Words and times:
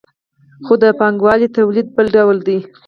خو 0.65 0.73
د 0.83 0.85
پانګوالي 0.99 1.47
تولید 1.57 1.87
بل 1.95 2.05
ډول 2.15 2.37
دی. 2.47 2.59